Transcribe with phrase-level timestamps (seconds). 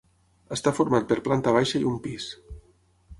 [0.55, 2.31] Està format per planta baixa i un pis.